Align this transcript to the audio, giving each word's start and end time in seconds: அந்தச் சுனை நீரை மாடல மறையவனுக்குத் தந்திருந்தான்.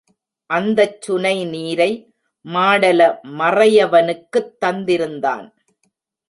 அந்தச் 0.49 1.01
சுனை 1.01 1.45
நீரை 1.45 1.89
மாடல 2.45 3.01
மறையவனுக்குத் 3.37 4.51
தந்திருந்தான். 4.65 5.45